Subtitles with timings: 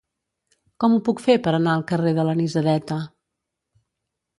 [0.83, 3.03] Com ho puc fer per anar al carrer de l'Anisadeta?